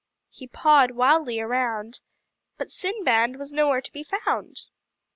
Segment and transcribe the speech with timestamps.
[0.31, 2.01] He pawed wildly around,
[2.57, 4.63] but Sinbad was nowhere to be found.